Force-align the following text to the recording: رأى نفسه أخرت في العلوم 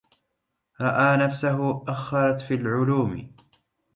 رأى 0.81 1.17
نفسه 1.17 1.83
أخرت 1.87 2.41
في 2.41 2.53
العلوم 2.53 3.33